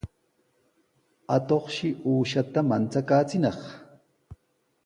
Atuqshi 1.35 1.89
uushata 2.13 2.59
manchakaachinaq. 2.71 3.59